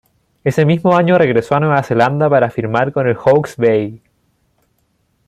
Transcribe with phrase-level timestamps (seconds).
[0.43, 4.01] Ese mismo año regresó a Nueva Zelanda para firmar con el Hawke's Bay.